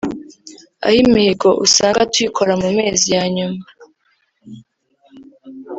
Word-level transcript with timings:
aho 0.85 0.95
imihigo 1.03 1.49
usanga 1.65 2.01
tuyikora 2.11 2.53
mu 2.61 2.69
mezi 2.77 3.05
ya 3.15 3.23
nyuma 3.35 3.63